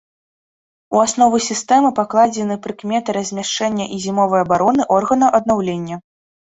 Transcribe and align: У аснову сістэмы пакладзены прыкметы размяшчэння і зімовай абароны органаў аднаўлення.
У 0.95 1.01
аснову 1.05 1.41
сістэмы 1.49 1.89
пакладзены 2.01 2.59
прыкметы 2.65 3.09
размяшчэння 3.21 3.85
і 3.95 4.03
зімовай 4.09 4.41
абароны 4.49 4.93
органаў 5.01 5.29
аднаўлення. 5.43 6.05